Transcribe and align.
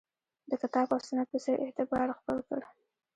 د 0.49 0.51
کتاب 0.61 0.87
او 0.93 0.99
سنت 1.07 1.27
په 1.31 1.37
څېر 1.43 1.57
اعتبار 1.65 2.07
خپل 2.19 2.37
کړ 2.47 2.61